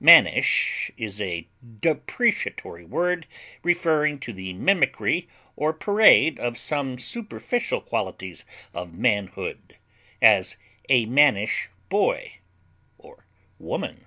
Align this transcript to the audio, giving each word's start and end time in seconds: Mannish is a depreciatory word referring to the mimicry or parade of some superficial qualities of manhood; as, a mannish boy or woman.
Mannish 0.00 0.90
is 0.96 1.20
a 1.20 1.46
depreciatory 1.78 2.84
word 2.84 3.28
referring 3.62 4.18
to 4.18 4.32
the 4.32 4.52
mimicry 4.52 5.28
or 5.54 5.72
parade 5.72 6.36
of 6.40 6.58
some 6.58 6.98
superficial 6.98 7.80
qualities 7.80 8.44
of 8.74 8.98
manhood; 8.98 9.76
as, 10.20 10.56
a 10.88 11.06
mannish 11.06 11.68
boy 11.90 12.40
or 12.98 13.28
woman. 13.60 14.06